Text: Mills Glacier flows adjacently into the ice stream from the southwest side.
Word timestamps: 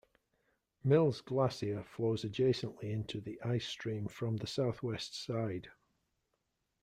Mills 0.83 1.21
Glacier 1.21 1.83
flows 1.83 2.25
adjacently 2.25 2.89
into 2.91 3.21
the 3.21 3.39
ice 3.43 3.67
stream 3.67 4.07
from 4.07 4.37
the 4.37 4.47
southwest 4.47 5.13
side. 5.15 5.69